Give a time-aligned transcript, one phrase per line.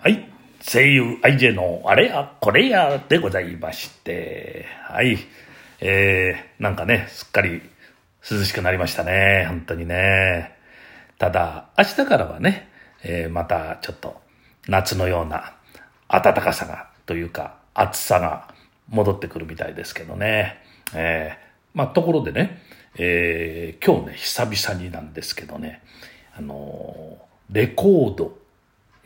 [0.00, 0.28] はい。
[0.62, 5.18] 声優 IJ のあれやこれやでございまして、はい。
[5.80, 7.62] えー、なんかね、すっかり
[8.30, 9.46] 涼しくなりましたね。
[9.48, 10.56] 本当にね。
[11.18, 12.68] ただ、明日からはね、
[13.02, 14.20] えーまたちょっと
[14.68, 15.54] 夏のような
[16.08, 18.54] 暖かさがというか暑さが
[18.88, 20.58] 戻ってくるみたいですけどね。
[20.94, 22.62] えーまあところでね、
[22.96, 25.82] えー今日ね、久々になんですけどね、
[26.36, 27.16] あの
[27.50, 28.36] レコード、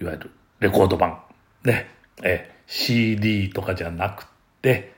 [0.05, 1.19] いわゆるレコード版、
[1.65, 1.89] ね、
[2.23, 4.27] え CD とかじゃなく
[4.61, 4.93] て、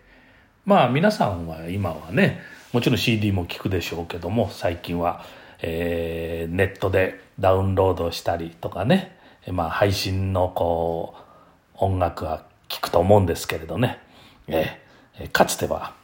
[0.65, 2.41] まあ皆さんは今はね、
[2.73, 5.25] もちろん CD も聞くでしょうけども、最近は、
[5.63, 9.17] えーネットでダウンロードしたりとかね、
[9.49, 14.01] まあ配信のこう、音楽は聞くと思うんですけれどね、
[14.49, 15.95] えーかつては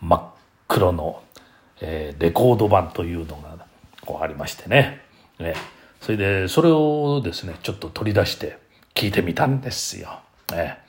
[0.00, 0.22] 真っ
[0.68, 1.22] 黒の、
[1.80, 3.66] えーレコード版というのが
[4.06, 5.00] こうありましてね、
[5.40, 8.58] えーそれでそれをですね、ちょっと取り出して
[8.94, 10.20] 聞いてみたんですよ。
[10.52, 10.84] えー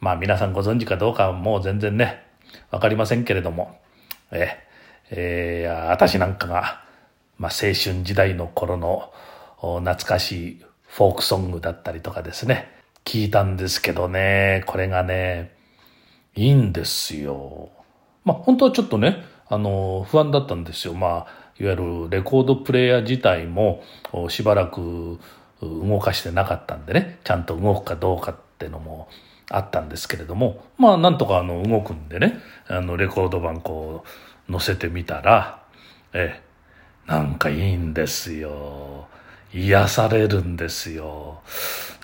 [0.00, 2.26] まあ皆さんご存知かどうかはもう全然ね、
[2.72, 3.78] わかりませんけれども、
[4.32, 6.82] えーえー私なんかが、
[7.38, 9.12] まあ青春時代の頃の
[9.60, 12.72] 懐かしいフォークソングだったりとかですね、
[13.04, 15.54] 聞いたんですけどね、これがね、
[16.34, 17.70] いいんですよ。
[18.24, 20.94] まあ本当はちょっとね、あの、不安だったんですよ。
[20.94, 23.82] まあ、いわゆるレコードプレーヤー自体も
[24.28, 25.20] しばらく
[25.62, 29.08] 動かしてなかったんでね、ちゃんと動くかどうかってのも
[29.50, 34.04] あったんですけれども、まあなんとかあの動くんでね、あのレコード版こ
[34.48, 35.62] う載せてみたら、
[36.14, 39.06] ええ、なんかいいんですよ。
[39.52, 41.42] 癒されるんですよ。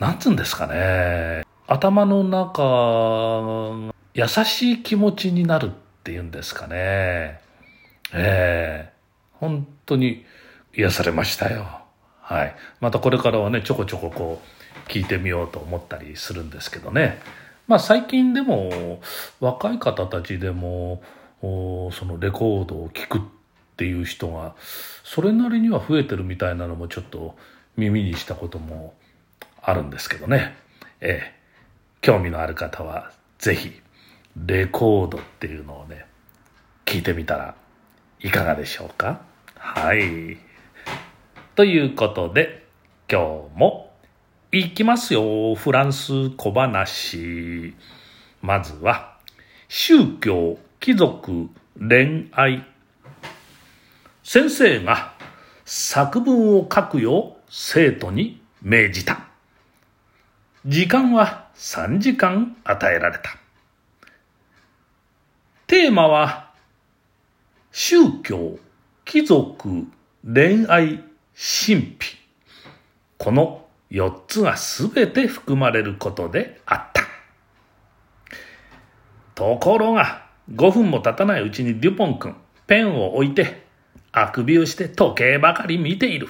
[0.00, 1.44] なんつうんですかね。
[1.66, 5.70] 頭の中優しい気持ちになるっ
[6.04, 7.40] ていうんですかね。
[8.12, 8.95] ええ
[9.41, 10.25] 本当に
[10.75, 11.67] 癒されましたよ。
[12.20, 12.56] はい。
[12.81, 17.20] またこれからはね、ちょこちょここう、聞いてみようと思ったりするんですけどね。
[17.67, 19.01] まあ最近でも、
[19.41, 21.02] 若い方たちでも、
[21.41, 23.20] そのレコードを聴くっ
[23.77, 24.55] ていう人が、
[25.05, 27.36] それなりには増えてるみたいなのもちょっと
[27.77, 28.95] 耳にしたことも
[29.63, 30.57] あるんですけどね。
[31.01, 31.36] ええ。
[32.01, 33.80] 興味のある方は、ぜひ、
[34.36, 36.07] レコードっていうのをね、
[36.85, 37.55] 聞いてみたら
[38.20, 39.20] いかがでしょうか？
[39.56, 40.38] はい。
[41.54, 42.66] ということで、
[43.10, 43.92] 今日も
[44.52, 45.54] 行きますよ。
[45.54, 47.74] フランス小話。
[48.42, 49.16] まずは、
[49.68, 52.64] 宗教、貴族、恋愛。
[54.22, 55.12] 先生が
[55.64, 59.27] 作文を書くよう生徒に命じた。
[60.64, 63.36] 時間は3時間与えられた。
[65.66, 66.45] テーマは、
[67.79, 68.59] 宗教、
[69.05, 69.85] 貴族、
[70.25, 71.05] 恋愛、
[71.35, 72.17] 神秘。
[73.19, 77.03] この4つがすべて含まれることであった。
[79.35, 82.35] ところが、5分も経たないうちにデュポン君、
[82.67, 83.67] ペンを置いて、
[84.11, 86.29] あくびをして時計ばかり見ている。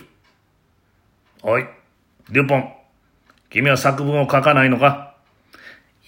[1.45, 1.67] おい、
[2.29, 2.73] デュポン、
[3.51, 5.15] 君は作文を書かないのか？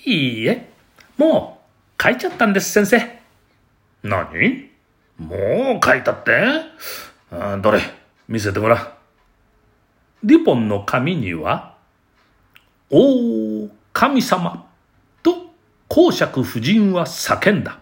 [0.05, 0.69] いいえ、
[1.16, 1.60] も
[1.97, 3.20] う書いちゃったんです、先生。
[4.03, 4.67] 何？
[5.18, 6.32] もう書いたって？
[7.60, 7.80] どれ？
[8.28, 8.88] 見せてごらん。
[10.22, 11.76] デュポンの紙には、
[12.90, 14.66] おー、神様
[15.22, 15.52] と
[15.88, 17.78] 公爵夫人は叫んだ。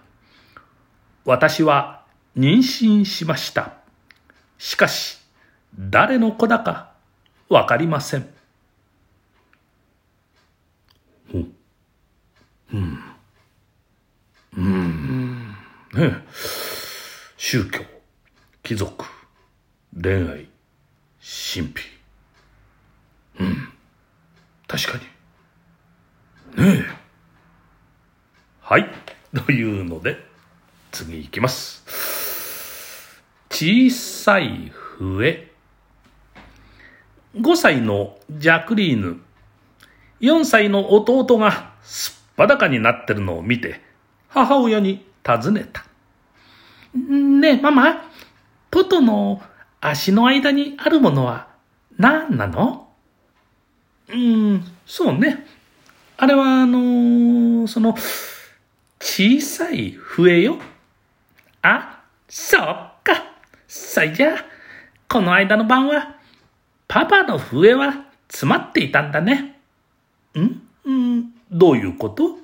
[1.25, 2.02] 私は
[2.36, 3.75] 妊娠しました。
[4.58, 5.19] しかし、
[5.78, 6.92] 誰の子だか
[7.48, 8.28] わかりません。
[11.32, 11.46] ね
[15.98, 16.12] え
[17.48, 17.84] 宗教、
[18.64, 19.04] 貴族、
[19.94, 20.48] 恋愛、
[21.20, 21.74] 神秘。
[23.38, 23.68] うん。
[24.66, 24.98] 確か
[26.56, 26.64] に。
[26.64, 26.84] ねえ。
[28.60, 28.90] はい。
[29.46, 30.16] というので、
[30.90, 31.84] 次行きます。
[33.48, 35.52] 小さい笛。
[37.37, 39.20] 5歳のジャクリーヌ。
[40.20, 43.81] 4歳の弟がすっぱだかになってるのを見て、
[44.31, 45.86] 母親に尋ねた。
[46.96, 48.10] ねえ、ママ、
[48.70, 49.43] トトの
[49.81, 51.48] 足の間にあるものは
[51.98, 52.88] 何なの？
[54.08, 55.46] うん、そうね。
[56.16, 57.94] あれは、あのーその、
[58.98, 60.58] 小さい笛よ。
[61.60, 62.96] あ、そっか。
[63.69, 64.44] それじゃあ、
[65.08, 66.16] この間の晩は、
[66.88, 69.60] パパの笛は詰まっていたんだね。
[70.38, 72.38] んうん、どういうこと？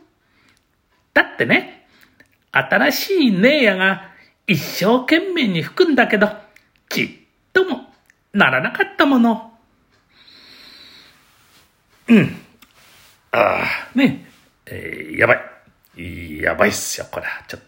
[1.15, 1.87] だってね、
[2.51, 4.12] 新しい姉やが
[4.47, 6.29] 一生懸命に吹くんだけど、
[6.89, 7.09] ちっ
[7.53, 7.93] とも
[8.33, 9.53] ならなかったもの。
[12.09, 12.37] うん。
[13.31, 13.63] あ
[13.95, 14.27] あ、ね。
[14.67, 16.41] えーやばい。
[16.41, 17.45] やばいっすよ、これは。
[17.47, 17.61] ちょっ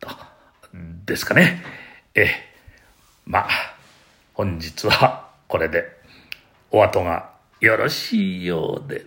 [0.00, 0.08] と。
[1.06, 1.62] ですかね。
[2.14, 2.26] えー
[3.26, 3.48] まあ、
[4.34, 5.84] 本日はこれで
[6.70, 7.30] お後が
[7.60, 9.06] よろしいようで